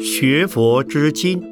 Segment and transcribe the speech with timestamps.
[0.00, 1.42] 学佛之经，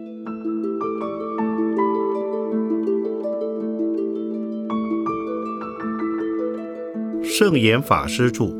[7.23, 8.60] 圣严法师著。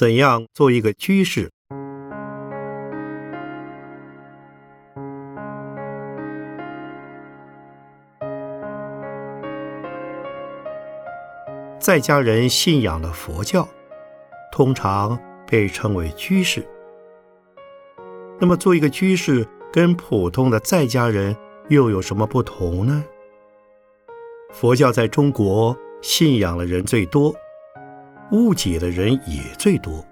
[0.00, 1.50] 怎样做一个居士？
[11.78, 13.68] 在家人信仰了佛教，
[14.50, 16.66] 通常被称为居士。
[18.38, 21.36] 那么，做一个居士跟普通的在家人
[21.68, 23.04] 又有什么不同呢？
[24.50, 27.34] 佛教在中国信仰的人最多。
[28.32, 30.04] 误解的人也最多。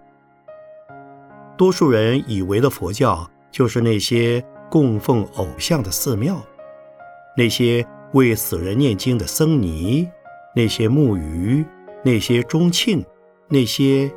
[1.57, 6.41] 多数人以为的佛教就是那些供奉偶像的寺庙，
[7.37, 10.09] 那些为死人念经的僧尼，
[10.55, 11.65] 那些木鱼，
[12.05, 13.05] 那些钟磬，
[13.49, 14.11] 那些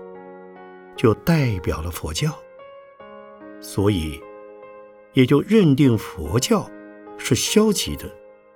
[0.96, 2.32] 就代表了佛教。
[3.60, 4.20] 所以，
[5.14, 6.70] 也就认定佛教
[7.18, 8.06] 是消极的，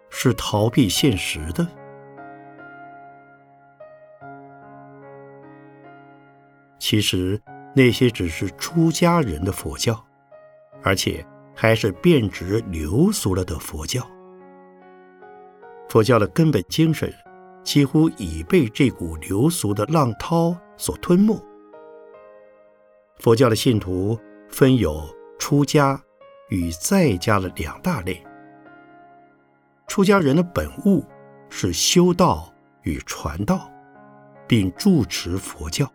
[0.10, 1.68] 是逃避现实的。
[6.78, 7.42] 其实
[7.76, 10.02] 那些只是出家人的佛教，
[10.84, 14.06] 而且还是变质流俗了的佛教。
[15.90, 17.14] 佛教的根本精神
[17.64, 21.40] 几乎已被这股流俗的浪涛所吞没。
[23.20, 25.08] 佛教的信徒分有
[25.40, 26.00] 出家
[26.50, 28.22] 与在家的两大类。
[29.88, 31.06] 出家人的本物
[31.50, 32.52] 是修道
[32.84, 33.72] 与传道，
[34.48, 35.90] 并住持佛教。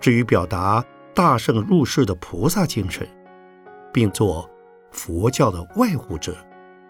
[0.00, 3.08] 至于表达大圣入世的菩萨精神，
[3.92, 4.50] 并做
[4.90, 6.36] 佛教的外护者，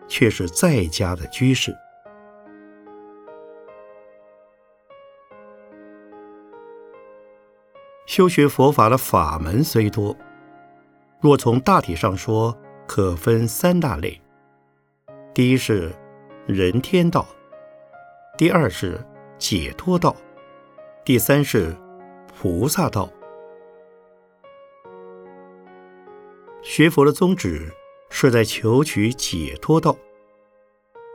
[0.08, 1.74] 却是在家的居士。
[8.06, 10.16] 修学佛法的法门虽多，
[11.20, 14.20] 若从大体上说，可分三大类：
[15.32, 15.92] 第一是
[16.46, 17.26] 人天道，
[18.36, 19.04] 第二是
[19.38, 20.14] 解脱道，
[21.04, 21.74] 第三是。
[22.36, 23.08] 菩萨道，
[26.62, 27.72] 学佛的宗旨
[28.10, 29.96] 是在求取解脱道，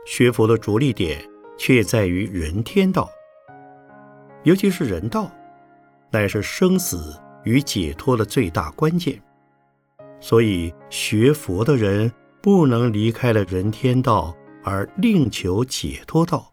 [0.04, 1.22] 学佛的着力点
[1.56, 3.08] 却在于人天道，
[4.42, 5.30] 尤其是人道，
[6.10, 7.14] 乃是生死
[7.44, 9.22] 与解脱的最大关键。
[10.18, 12.10] 所以，学佛的人
[12.42, 16.49] 不能离开了人天道而另求解脱道。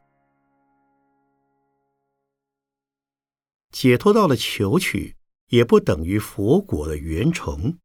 [3.80, 5.18] 解脱道的求取，
[5.50, 7.78] 也不等于佛果的圆成。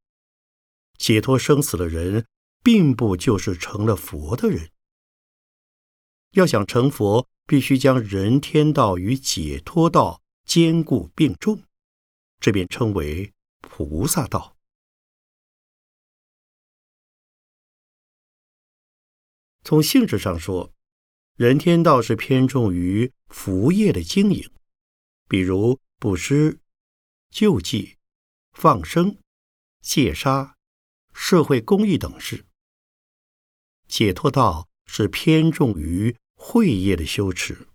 [0.96, 2.26] 解脱生死的人，
[2.64, 4.70] 并不就是成了佛的人。
[6.30, 11.62] 要想成佛，必须将人天道与解脱道兼顾并重，
[12.40, 14.56] 这便称为菩萨道。
[19.62, 20.72] 从性质上说，
[21.36, 24.50] 人天道是偏重于福业的经营。
[25.32, 26.60] 比如布施、
[27.30, 27.96] 救济、
[28.52, 29.16] 放生、
[29.80, 30.58] 戒杀、
[31.14, 32.44] 社会公益等事；
[33.88, 37.66] 解脱道是偏重于慧业的修持，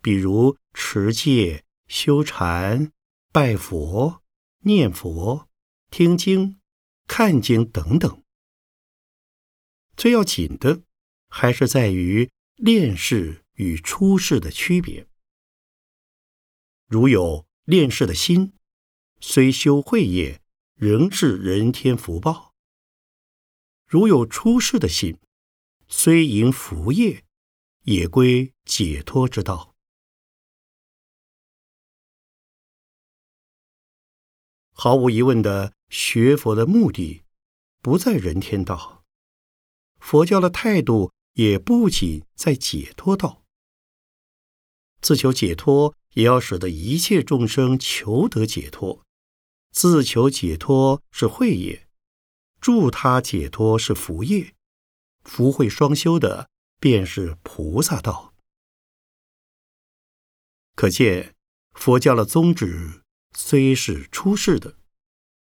[0.00, 2.92] 比如持戒、修禅、
[3.32, 4.22] 拜佛、
[4.60, 5.48] 念佛、
[5.90, 6.60] 听经、
[7.08, 8.22] 看经等等。
[9.96, 10.84] 最要紧的，
[11.28, 15.08] 还是在于练世与出世的区别。
[16.92, 18.52] 如有炼世的心，
[19.18, 20.42] 虽修慧业，
[20.74, 22.52] 仍是人天福报；
[23.86, 25.18] 如有出世的心，
[25.88, 27.24] 虽营福业，
[27.84, 29.74] 也归解脱之道。
[34.72, 37.22] 毫无疑问的，学佛的目的
[37.80, 39.02] 不在人天道，
[39.98, 43.42] 佛教的态度也不仅在解脱道，
[45.00, 45.96] 自求解脱。
[46.14, 49.02] 也要使得一切众生求得解脱，
[49.70, 51.86] 自求解脱是慧业，
[52.60, 54.54] 助他解脱是福业，
[55.24, 58.34] 福慧双修的便是菩萨道。
[60.74, 61.34] 可见，
[61.72, 63.02] 佛教的宗旨
[63.34, 64.76] 虽是出世的，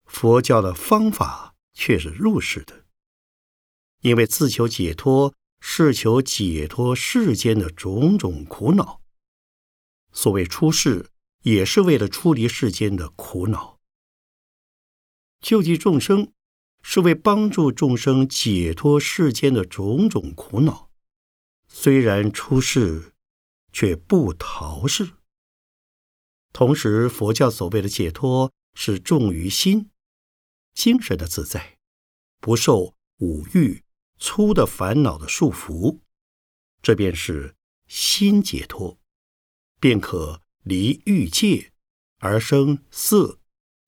[0.05, 2.85] 佛教的方法却是入世的。
[4.03, 9.01] 因为自求解脱是求解脱世间的种种苦恼。
[10.17, 11.11] 所谓出世，
[11.43, 13.79] 也是为了出离世间的苦恼。
[15.43, 16.33] 救济众生，
[16.83, 20.91] 是为帮助众生解脱世间的种种苦恼。
[21.69, 23.13] 虽然出世，
[23.71, 25.13] 却不逃世。
[26.51, 29.91] 同时，佛教所谓的解脱，是重于心、
[30.73, 31.77] 精神的自在，
[32.41, 33.83] 不受五欲
[34.19, 36.01] 粗的烦恼的束缚。
[36.81, 37.55] 这便是
[37.87, 38.99] 心解脱，
[39.79, 41.73] 便可离欲界
[42.19, 43.39] 而生色、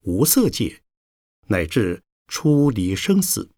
[0.01, 0.83] 无色界，
[1.47, 3.49] 乃至出离生死。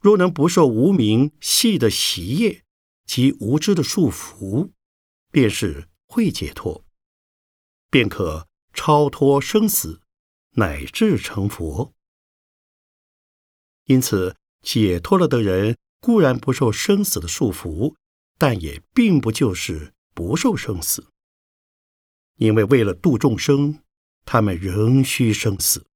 [0.00, 2.64] 若能不受无名系的习业
[3.06, 4.72] 及无知的束缚，
[5.30, 6.84] 便是会解脱，
[7.90, 10.02] 便可超脱生死，
[10.56, 11.94] 乃至成佛。
[13.86, 17.94] 因此，解脱了的人固然不受生死的束缚，
[18.36, 21.08] 但也并不就是不受生死，
[22.36, 23.80] 因为为了度众生，
[24.24, 25.86] 他们仍需生死。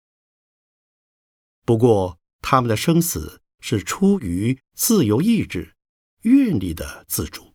[1.65, 3.41] 不过，他们的生死。
[3.61, 5.75] 是出于自由意志、
[6.23, 7.55] 愿力的自主，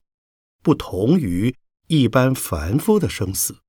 [0.61, 1.55] 不同于
[1.87, 3.61] 一般凡夫的生死，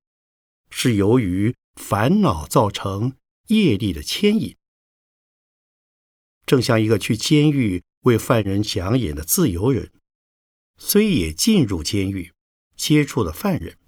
[0.69, 4.57] 是由于烦恼造成业力的牵引。
[6.45, 9.93] 正像一个去监狱为犯人讲演的自由人，
[10.77, 12.34] 虽也进入监狱，
[12.85, 13.79] 接触的犯人，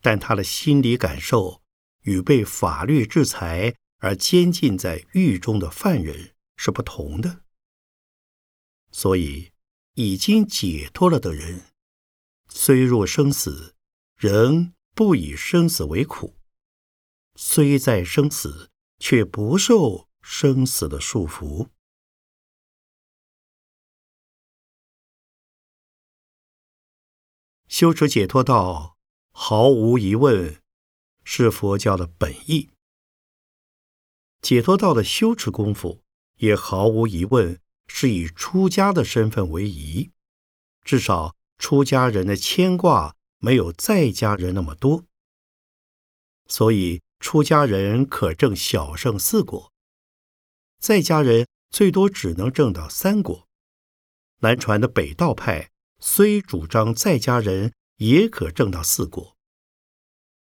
[0.00, 1.60] 但他的心理感受
[2.04, 6.34] 与被法律制裁而监禁在狱中的犯人。
[6.56, 7.44] 是不同的，
[8.90, 9.52] 所以
[9.96, 11.72] 已经解脱了的人，
[12.48, 13.74] 虽若生死，
[14.16, 16.36] 仍不以生死为苦；
[17.34, 21.68] 虽在生死，却不受生死的束缚。
[27.80, 28.98] 修持解脱道，
[29.30, 30.60] 毫无疑问
[31.24, 32.68] 是佛教的本意。
[34.42, 36.02] 解脱道的修持功夫。
[36.36, 40.10] 也毫无疑问是以出家的身份为宜，
[40.84, 45.06] 至少出家人的牵挂没有在家人那么多，
[46.48, 49.72] 所以出家人可证小圣四果，
[50.78, 53.48] 在家人最多只能证到三果。
[54.40, 55.69] 南传的北道派
[56.00, 59.36] 虽主张在家人也可证到四果，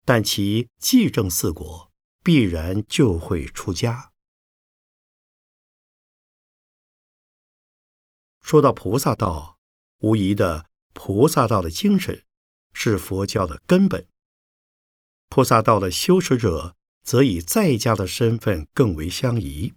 [0.04, 4.12] 但其既证四果，必然就会出家。
[8.40, 9.58] 说到菩萨道，
[9.98, 12.24] 无疑的，菩萨道的精神
[12.72, 14.08] 是佛教的根本。
[15.28, 19.74] 菩萨道的修持者，则以在家的身份更为相宜。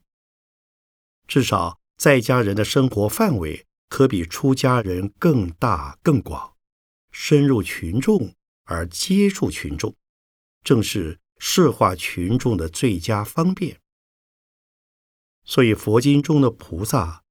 [1.27, 6.55] 至少在家人的生活范围可比出家人更大更广，
[7.11, 8.33] 深入群众
[8.63, 9.93] 而接触群众，
[10.63, 13.81] 正是释化群众的最佳方便。
[15.43, 17.23] 所以佛经中的菩萨。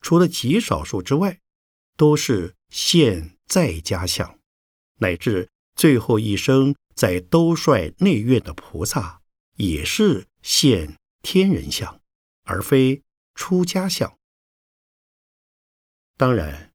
[0.00, 1.40] 除了极少数之外，
[1.98, 4.38] 都是现在家相，
[5.00, 9.20] 乃至最后一生在兜率内院的菩萨，
[9.56, 12.00] 也是现天人相，
[12.44, 13.02] 而非
[13.34, 14.18] 出家相。
[16.16, 16.72] 当然，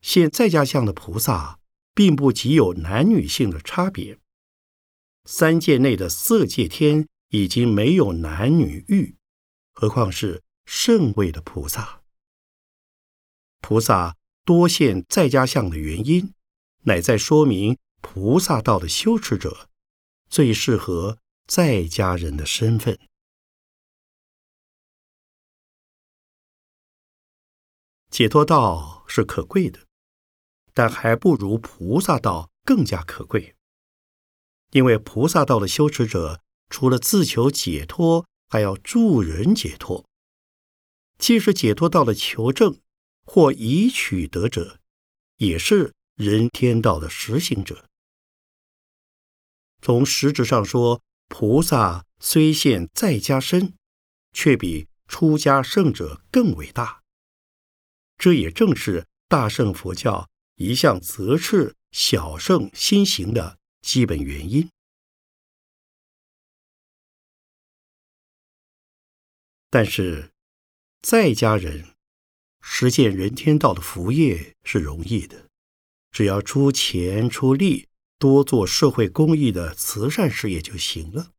[0.00, 1.60] 现在家相的菩萨，
[1.94, 4.18] 并不极有男女性的差别。
[5.24, 9.16] 三界内的色界天已经没有男女欲，
[9.72, 12.02] 何况是圣位的菩萨？
[13.60, 16.34] 菩萨多现在家相的原因，
[16.82, 19.70] 乃在说明菩萨道的修持者
[20.28, 22.98] 最适合在家人的身份。
[28.14, 29.88] 解脱道是可贵的，
[30.72, 33.56] 但还不如菩萨道更加可贵。
[34.70, 36.40] 因为菩萨道的修持者，
[36.70, 40.06] 除了自求解脱，还要助人解脱。
[41.18, 42.78] 既是解脱道的求证。
[43.26, 44.78] 或已取得者，
[45.38, 47.88] 也是人天道的实行者。
[49.80, 53.74] 从实质上说，菩萨虽现在家身，
[54.34, 57.03] 却比出家圣者更伟大。
[58.18, 64.68] 这也正是大乘佛教一向责斥小圣心行的基本原因。
[69.70, 70.30] 但是，
[71.02, 71.94] 在家人。
[72.66, 75.50] 实践人天道的福业是容易的，
[76.10, 81.32] 只要出钱出力，多做社会公益的慈善事业就行了。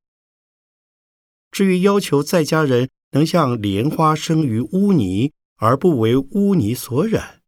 [1.50, 7.43] 至于要求在家人能像莲花生于污泥而不为污泥所染，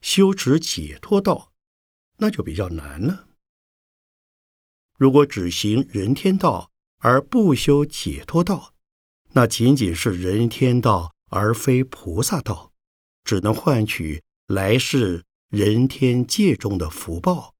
[0.00, 1.52] 修持解脱道，
[2.18, 3.28] 那就比较难了。
[4.96, 8.74] 如果只行人天道而不修解脱道，
[9.32, 12.72] 那仅仅是人天道而非菩萨道，
[13.24, 17.54] 只能换取来世人天界中的福报，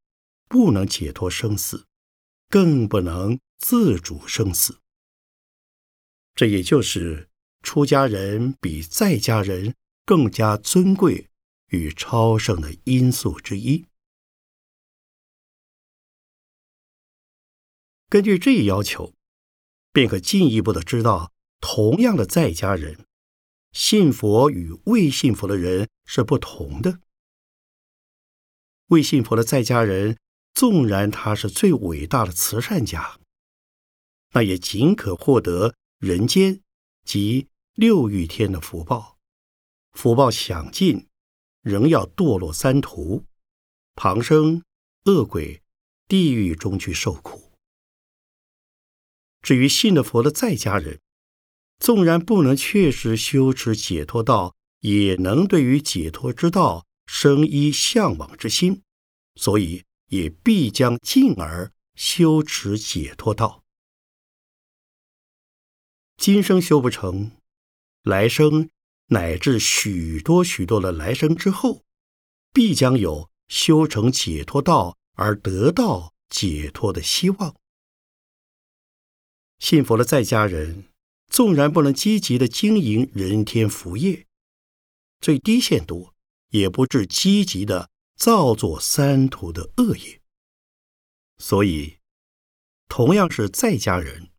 [0.49, 1.87] 不能解脱生死，
[2.49, 4.81] 更不能自主生死。
[6.35, 7.29] 这也就是
[7.65, 11.29] 出家人比在家人更加尊贵
[11.71, 13.87] 与超胜的因素之一。
[18.09, 19.15] 根据这一要求，
[19.93, 23.07] 便可进一步的知道，同样的在家人，
[23.73, 27.01] 信佛与未信佛的人是不同的。
[28.89, 30.19] 未信佛的在家人，
[30.53, 33.19] 纵然他是最伟大的慈善家，
[34.33, 36.61] 那也仅可获得人间
[37.03, 39.19] 及六欲天的福报，
[39.95, 41.09] 福报享尽，
[41.61, 43.25] 仍要堕落三途，
[43.97, 44.63] 旁生
[45.07, 45.61] 恶鬼、
[46.07, 47.51] 地狱中去受苦。
[49.43, 51.01] 至于信了佛的在家人，
[51.81, 58.83] 纵然不能确实修持解脱道，也能对于解脱之道生一向往之心，
[59.35, 63.65] 所以也必将进而修持解脱道。
[66.17, 67.33] 今生修不成，
[68.05, 68.71] 来生
[69.07, 71.85] 乃至许多许多的来生之后，
[72.53, 77.57] 必将有修成解脱道而得到解脱的希望。
[79.59, 80.91] 信佛的在家人，
[81.29, 84.27] 纵然不能积极的经营人天福业，
[85.21, 86.13] 最低限度
[86.51, 90.21] 也不致积极的造作三途的恶业。
[91.39, 91.99] 所以，
[92.89, 94.31] 同样是在家人，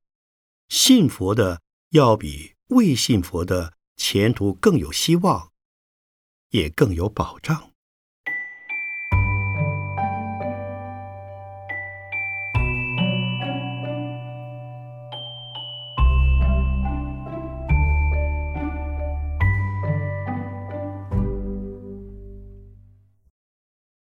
[0.69, 5.51] 信佛的要比未信佛的前途更有希望，
[6.49, 7.71] 也更有保障。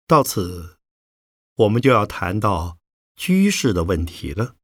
[0.07, 0.77] 到此，
[1.55, 2.77] 我们就要谈到
[3.17, 4.57] 居士的问题了。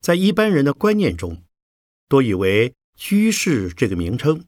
[0.00, 1.44] 在一般人的观念中，
[2.08, 4.46] 都以为居士这个名称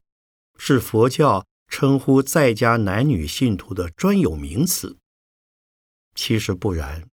[0.57, 4.99] 是佛教称呼在家男女信徒的专有名词。
[6.14, 7.09] 其实不然，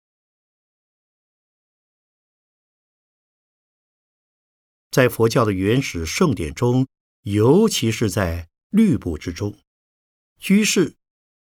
[4.91, 6.87] 在佛教的原始圣典中，
[7.23, 9.59] 尤其是在律部之中。
[10.39, 10.97] 居士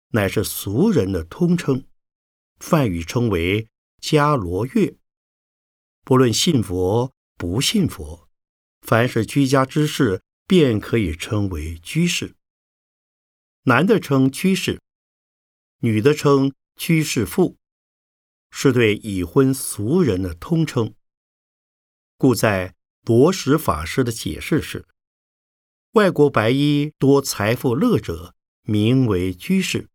[0.08, 1.84] 乃是俗人的通称，
[2.60, 3.68] 梵语称为
[4.00, 4.96] 迦罗月。
[6.04, 8.28] 不论信佛不信佛，
[8.82, 12.36] 凡是居家之士，便可以称为居士。
[13.62, 14.80] 男的称居士，
[15.78, 17.56] 女的称居士妇，
[18.50, 20.94] 是对已婚俗人的通称。
[22.16, 24.86] 故在罗什法师的解释是：
[25.92, 28.34] 外国白衣多财富乐者。
[28.64, 29.88] 名为居士。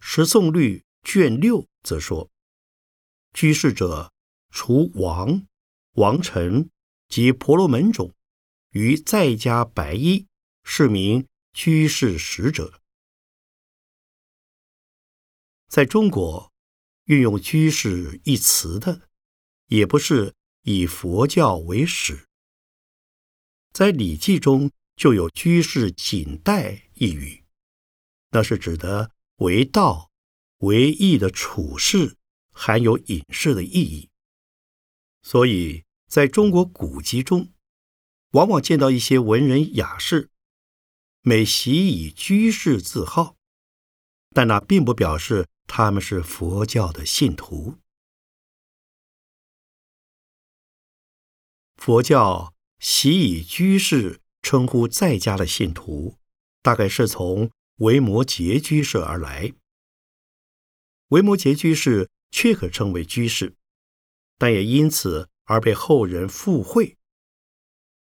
[0.00, 2.30] 十诵律卷六则说：
[3.34, 4.14] 居士者，
[4.58, 5.46] 除王、
[5.96, 6.70] 王臣
[7.08, 8.14] 及婆罗门种，
[8.70, 10.26] 于在家白衣，
[10.64, 12.80] 是名居士使者。
[15.68, 16.50] 在中国，
[17.04, 19.10] 运用“居士”一词的，
[19.66, 22.26] 也不是以佛教为始。
[23.74, 26.88] 在《礼记》中就有“居士锦带”。
[26.96, 27.44] 一语，
[28.30, 30.10] 那是指的为道、
[30.60, 32.16] 为义的处事，
[32.52, 34.08] 含有隐士的意义。
[35.28, 37.52] 所以，在中国古籍中，
[38.30, 40.30] 往往见到一些文人雅士，
[41.22, 43.34] 每习以居士自号，
[44.30, 47.78] 但那并不表示他们是佛教的信徒。
[51.74, 56.16] 佛教习以居士称呼在家的信徒。
[56.62, 59.52] 大概是从维摩诘居士而来。
[61.08, 63.56] 维摩诘居士却可称为居士，
[64.38, 66.96] 但也因此而被后人附会。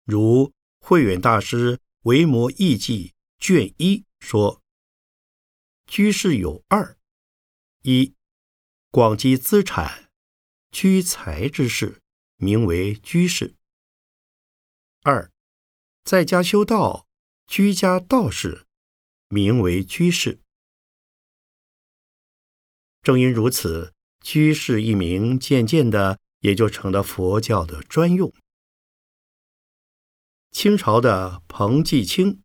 [0.04, 3.08] 如慧远大师《维摩义记》
[3.38, 4.62] 卷一说
[5.86, 6.96] ：“居士有二：
[7.82, 8.14] 一，
[8.90, 10.10] 广积资产、
[10.70, 12.00] 居财之士，
[12.36, 13.54] 名为居士；
[15.02, 15.30] 二，
[16.04, 17.04] 在家修道。”
[17.48, 18.66] 居家道士
[19.28, 20.42] 名为居士，
[23.00, 23.94] 正因如此，
[24.30, 28.30] 居士一名渐渐的也就成了佛教的专用。
[30.50, 32.42] 清朝的彭继清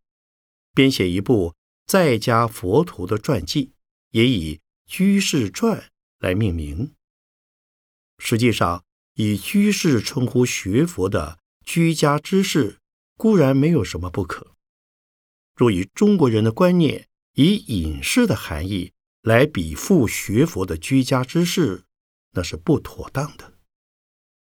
[0.73, 3.73] 编写一部在家佛徒的传记，
[4.11, 6.93] 也以居士传来命名。
[8.17, 8.85] 实际上，
[9.15, 12.77] 以居士称呼学佛的居家之士，
[13.17, 14.55] 固然没有什么不可。
[15.53, 21.85] 若以中国人的观念，以隐士的含义来比附学佛的居家之士，
[22.31, 23.57] 那是不妥当的，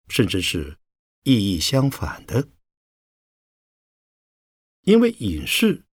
[0.08, 0.78] 甚至是
[1.24, 2.48] 意义相反的。
[4.82, 5.84] 因为隐士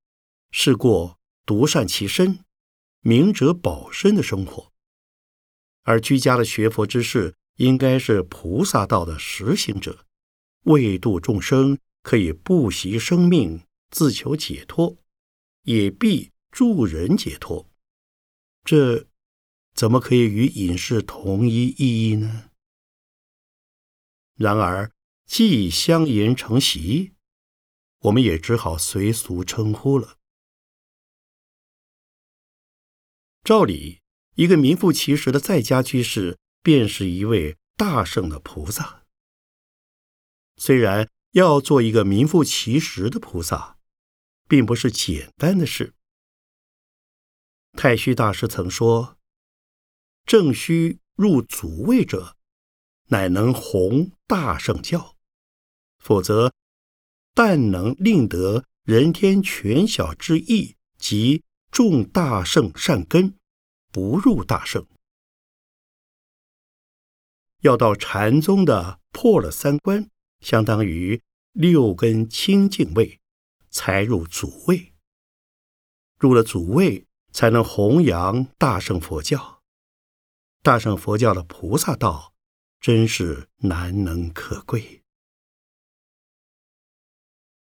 [0.52, 2.46] 是过独善其身、
[3.00, 4.72] 明哲保身的生活，
[5.84, 10.06] 而居家的学佛之士应该是菩萨道的实行者，
[10.64, 13.64] 为度众生，可以不惜生命。
[13.92, 14.98] 自求解脱，
[15.62, 17.70] 也必助人解脱。
[18.66, 19.08] 这
[19.74, 22.50] 怎么可以与隐士同一意义呢？
[24.34, 24.92] 然而，
[25.26, 27.14] 既相言成习，
[28.00, 30.18] 我们也只好随俗称呼了。
[33.44, 34.02] 照理，
[34.34, 39.04] 一个名副其实的在家居士，便是一位大圣的菩萨。
[40.58, 43.76] 虽然要做一个名副其实的菩萨。
[44.48, 45.96] 并不是简单的事。
[47.76, 49.18] 太虚大师曾说
[50.26, 52.36] ：“正虚入祖位者，
[53.08, 55.16] 乃能弘大圣教；
[56.00, 56.52] 否则，
[57.34, 63.38] 但能令得人天权小之意及众大圣善根，
[63.92, 64.88] 不入大圣。
[67.62, 73.20] 要到禅宗的破了三关，相当于六根清净位。”
[73.78, 74.94] 才入祖位，
[76.18, 77.06] 入了祖位，
[77.36, 79.62] 才能弘扬大圣佛教。
[80.64, 82.34] 大圣佛教的菩萨道，
[82.80, 85.04] 真是难能可贵。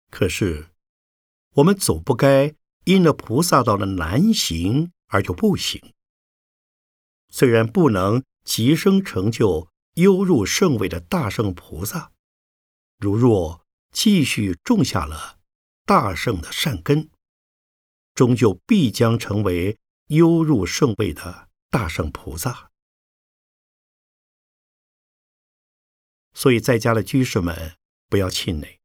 [0.09, 0.71] 可是，
[1.57, 5.93] 我们总不该因了菩萨道的难行而就不行。
[7.29, 12.11] 虽然不能即生成就优入圣位的大圣菩萨，
[12.97, 15.37] 如若继续种下了。
[15.85, 17.11] 大圣的善根，
[18.19, 19.77] 终究必将成为
[20.07, 22.69] 优入圣位的大圣菩萨。
[26.33, 27.77] 所以，在家的居士们
[28.09, 28.81] 不要气馁。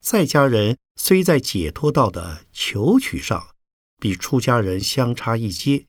[0.00, 3.56] 在家人虽在解脱道的求取上
[3.96, 5.86] 比出家人相差一阶，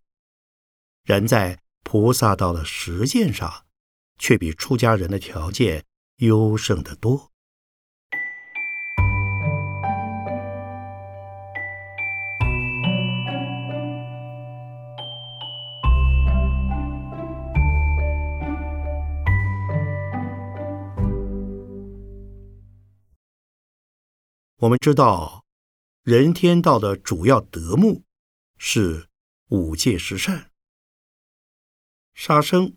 [1.04, 3.66] 然在菩萨道的实践上，
[4.18, 5.86] 却比出家人的条件
[6.20, 7.34] 优胜得多。
[24.62, 25.46] 我们知道，
[26.04, 28.04] 人天道的主要德目
[28.58, 29.08] 是
[29.48, 30.52] 五戒十善：
[32.14, 32.76] 杀生、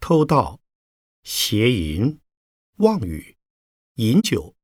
[0.00, 0.60] 偷盗、
[1.22, 2.20] 邪淫、
[2.76, 3.38] 妄语、
[3.94, 4.54] 饮酒，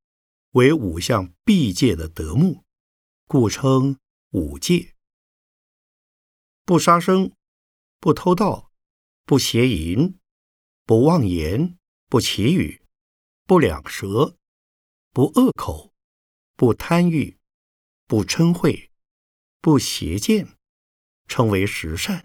[0.51, 2.67] 为五项必戒的德目，
[3.27, 3.99] 故称
[4.33, 4.95] 五戒。
[6.67, 7.33] 不杀生、
[8.01, 8.71] 不偷盗、
[9.25, 10.19] 不邪淫、
[10.85, 11.79] 不妄言、
[12.11, 12.85] 不绮语、
[13.47, 14.37] 不两舌、
[15.11, 15.94] 不恶口。
[16.57, 17.37] 不贪欲，
[18.07, 18.89] 不嗔恚，
[19.61, 20.49] 不邪见，
[21.27, 22.25] 称为十善。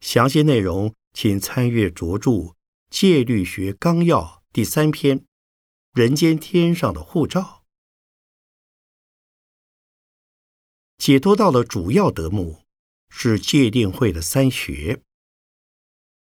[0.00, 2.30] 详细内容请参阅着著
[2.88, 4.22] 《戒律学纲要》
[4.52, 5.20] 第三篇
[5.92, 7.40] 《人间天上的护照》。
[10.96, 12.64] 解脱道的主要德目
[13.10, 15.02] 是戒定慧的三学。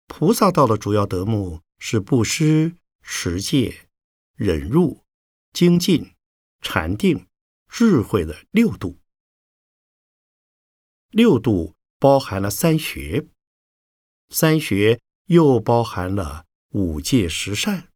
[0.06, 3.88] 菩萨道的主要德目是布施、持戒、
[4.36, 5.04] 忍辱、
[5.52, 6.13] 精进。
[6.64, 7.28] 禅定、
[7.68, 8.98] 智慧的六度，
[11.10, 13.28] 六度包含了三学，
[14.30, 17.92] 三学又包含了五戒十善，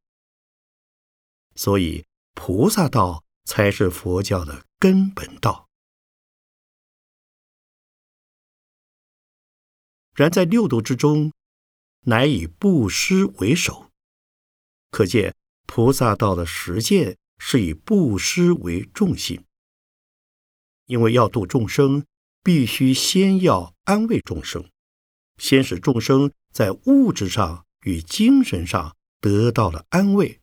[1.57, 5.71] 所以菩萨道才是佛教的根本道。
[10.15, 11.33] 然在六度之中，
[12.01, 13.91] 乃以布施为首，
[14.91, 17.17] 可见菩萨道的实践。
[17.39, 19.45] 是以布施为重心，
[20.87, 22.05] 因为要度众生，
[22.43, 24.69] 必须先要安慰众生，
[25.39, 30.41] 先使众生在物质上与精神上得到了安慰，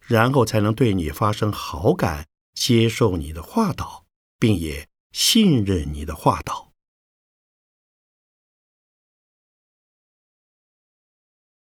[0.00, 4.06] 然后才能对你发生好感，接受你的化导，
[4.38, 6.72] 并也信任你的化导。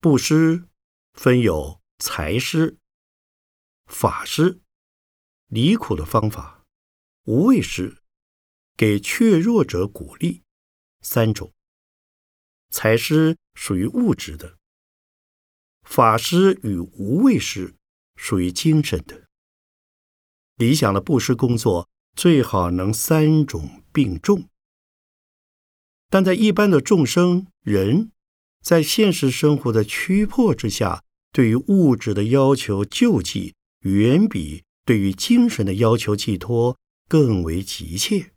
[0.01, 0.69] 布施
[1.13, 2.79] 分有财施。
[3.89, 4.61] 法师
[5.47, 6.65] 离苦的方法，
[7.25, 8.03] 无畏施
[8.77, 10.43] 给怯弱者鼓励
[11.01, 11.53] 三种。
[12.71, 14.59] 财施属于物质的，
[15.83, 17.75] 法师与无畏施
[18.15, 19.27] 属于精神的。
[20.57, 24.51] 理想的布施工作最好能三种并重，
[26.11, 28.13] 但在一般的众生人，
[28.61, 38.33] 在现实生活的驱迫之下，对于物质的要求救济，远比对于精神的要求寄托更为急切。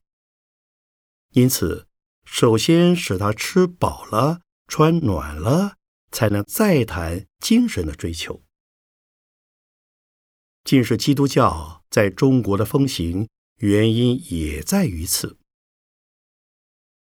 [1.32, 1.88] 因此，
[2.26, 5.78] 首先使他吃饱了、穿暖了，
[6.12, 8.44] 才能再谈精神的追求。
[10.64, 13.28] 竟是基督教在中国的风行，
[13.58, 15.38] 原因也在于此。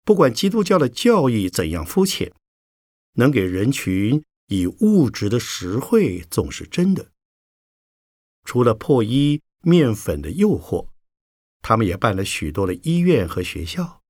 [0.05, 2.33] 不管基督教的教义怎样肤浅，
[3.15, 7.13] 能给人群以物质的实惠，总是真的。
[8.47, 10.89] 除了破衣面粉的诱惑，
[11.61, 14.01] 他们也办了许多的医院和学校。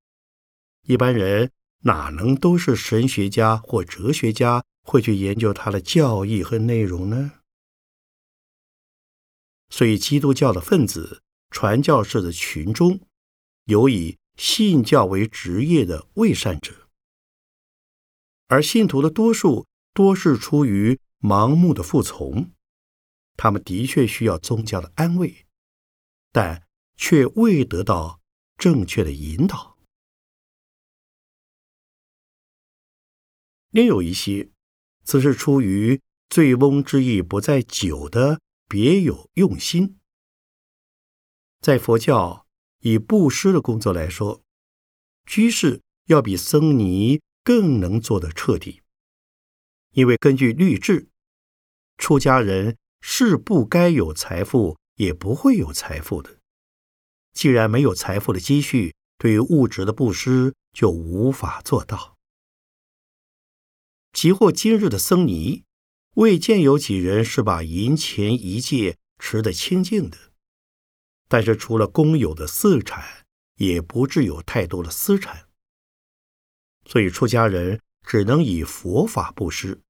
[0.83, 7.33] 一般人哪能都是神学家或哲学家，会去研究他的教义和内容呢？
[9.71, 13.01] 所以，基督教的分子、传教士的群中，
[13.65, 16.89] 有以信教为职业的未善者，
[18.47, 22.51] 而信徒的多数多是出于盲目的服从。
[23.37, 25.47] 他们的确需要宗教的安慰，
[26.33, 28.21] 但却未得到
[28.57, 29.79] 正确的引导。
[33.71, 34.51] 另有一些，
[35.05, 38.41] 则是出于醉翁之意不在酒的。
[38.69, 40.01] 别有用心。
[41.61, 42.49] 在佛教
[42.81, 44.43] 以布施的工作来说，
[45.25, 48.83] 居士要比僧尼更能做得彻底，
[49.93, 51.09] 因为根据律制，
[51.97, 52.77] 出家人
[53.09, 56.39] 是不该有财富，也不会有财富的。
[57.33, 62.17] 既然没有财富的积蓄，对于物质的布施就无法做到。
[64.13, 65.63] 即或今日的僧尼。
[66.15, 70.17] 未见有几人是把银钱一戒持得清净的，
[71.29, 73.25] 但是除了公有的私产，
[73.57, 75.49] 也不至有太多的私产。
[76.87, 79.81] 所以出家人只能以佛法布施，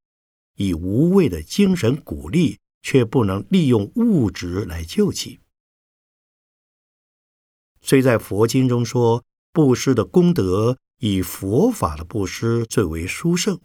[0.56, 5.40] 以无畏的精神鼓励，却不能利用物质来救济。
[7.80, 13.60] 虽在佛经中说布施的功德以佛法的布施最为殊胜。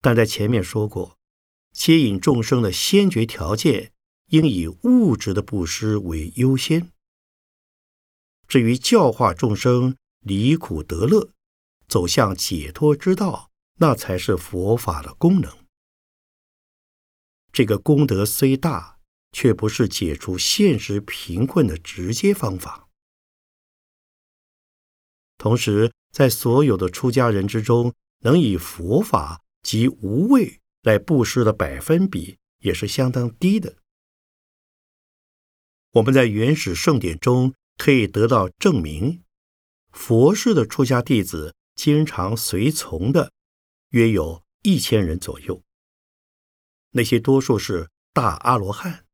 [0.00, 1.18] 但在前面说过，
[1.70, 3.92] 接引众生的先决条件
[4.28, 6.90] 应以物质的布施为优先。
[8.48, 11.28] 至于教化众生离苦得乐，
[11.86, 15.59] 走向解脱之道，那才是佛法的功能。
[17.52, 18.98] 这个功德虽大，
[19.32, 22.88] 却不是解除现实贫困的直接方法。
[25.38, 29.42] 同时，在所有的出家人之中，能以佛法。
[29.62, 33.76] 及无畏来布施的百分比也是相当低的。
[35.90, 39.22] 我们在原始圣典中可以得到证明，
[39.90, 43.30] 佛氏的出家弟子经常随从的
[43.90, 45.62] 约有一千人左右，
[46.92, 49.04] 那些多数是大阿罗汉。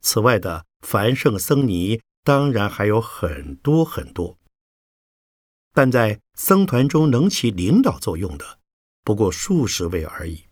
[0.00, 4.38] 此外的凡圣僧尼当然还有很多很多，
[5.72, 8.60] 但在僧团中能起领导作用的。
[9.04, 10.44] 不过数十位而已。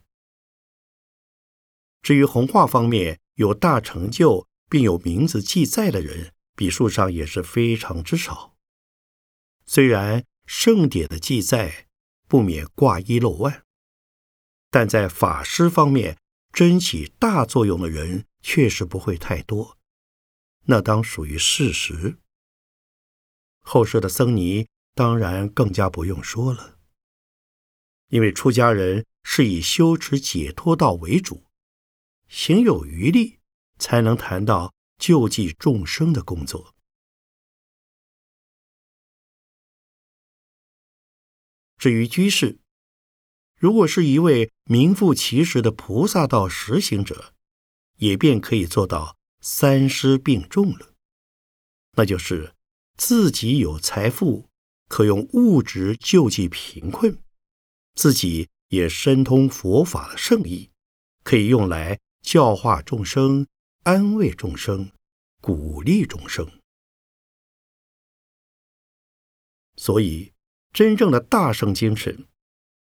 [2.01, 8.55] 至于红化方面有大成就并有名字记载的人，笔数上也是非常之少。
[9.65, 11.87] 虽然圣典的记载
[12.27, 13.63] 不免挂一漏万，
[14.69, 16.17] 但在法师方面
[16.51, 19.77] 真起大作用的人确实不会太多，
[20.65, 22.17] 那当属于事实。
[23.61, 26.79] 后世的僧尼当然更加不用说了。
[28.07, 31.45] 因为出家人是以修持解脱道为主，
[32.27, 33.39] 行有余力，
[33.79, 36.75] 才能谈到救济众生的工作。
[41.77, 42.59] 至于居士，
[43.61, 47.31] 如果是一位名副其实的菩萨道实行者，
[47.97, 50.95] 也便可以做到三施并重了，
[51.91, 52.55] 那就是
[52.97, 54.49] 自己有财富，
[54.87, 57.15] 可用物质救济贫困。
[57.93, 60.71] 自己也深通佛法的圣意，
[61.23, 63.45] 可以用来教化众生、
[63.83, 64.91] 安慰众生、
[65.39, 66.51] 鼓励众生。
[69.75, 70.33] 所以，
[70.73, 72.25] 真正的大圣精神，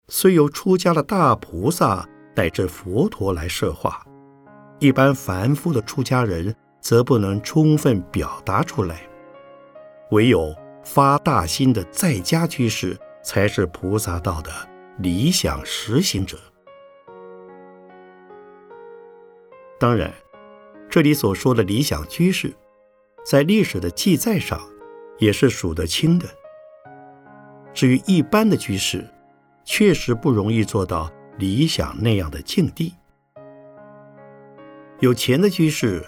[0.09, 4.05] 虽由出家的大菩萨乃至佛陀来设化，
[4.81, 9.01] 一般凡夫的出家人则不能充分表达出来。
[10.11, 12.99] 唯有发大心的在家居士。
[13.21, 14.51] 才是菩萨道的
[15.01, 16.39] 理想实行者。
[19.79, 20.11] 当然，
[20.89, 22.55] 这里所说的理想居士，
[23.23, 24.59] 在历史的记载上
[25.19, 26.27] 也是数得清的。
[27.75, 29.07] 至于一般的居士，
[29.71, 32.95] 确实不容易做到理想那样的境地。
[35.01, 36.03] 有钱的居士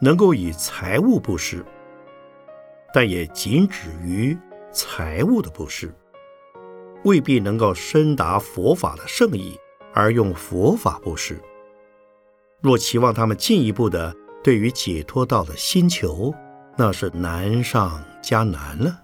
[0.00, 1.66] 能够以财物布施，
[2.94, 4.38] 但也仅止于
[4.70, 5.92] 财物的布施，
[7.02, 9.58] 未必能够深达佛法的圣意
[9.92, 11.36] 而用佛法布施。
[12.62, 16.32] 若期望他们进一步的对于解脱道的心求，
[16.76, 18.96] 那是难上加难了。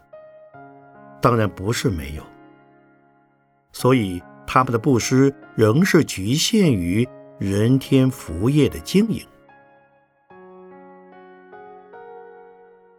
[1.20, 2.22] 当然不是没有，
[3.78, 7.06] 所以他们的布施仍是局限于
[7.38, 9.22] 人天福业的经营。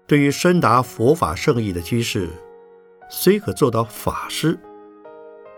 [0.06, 2.30] 对于深达佛法圣意的居士，
[3.10, 4.56] 虽可做到法师，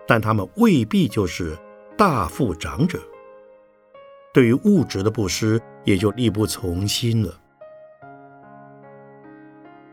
[0.08, 1.54] 但他们未必就是
[1.98, 2.98] 大富长者。
[4.34, 7.38] 对于物质的布施，也就力不从心了。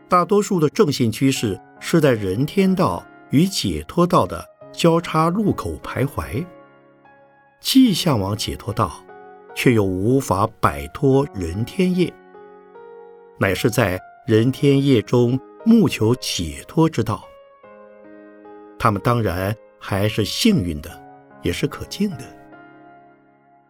[0.07, 6.45] 大多数的正信居士是在人天道与解脱道的交叉路口徘徊，
[7.59, 9.03] 既向往解脱道，
[9.55, 12.13] 却又无法摆脱人天业，
[13.39, 17.23] 乃是在人天业中目求解脱之道。
[18.77, 20.89] 他们当然还是幸运的，
[21.41, 22.23] 也是可敬的。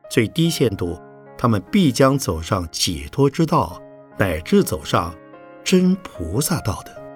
[0.10, 1.00] 最低限度，
[1.38, 3.82] 他们必将走上解脱之道，
[4.18, 5.16] 乃至走上
[5.64, 7.07] 真菩萨道的。